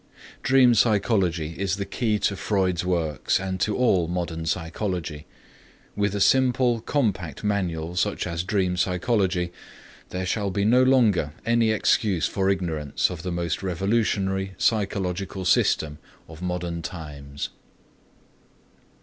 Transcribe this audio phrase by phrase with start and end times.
[0.41, 5.27] Dream psychology is the key to Freud's works and to all modern psychology.
[5.95, 9.51] With a simple, compact manual such as Dream Psychology
[10.09, 15.99] there shall be no longer any excuse for ignorance of the most revolutionary psychological system
[16.27, 17.49] of modern times.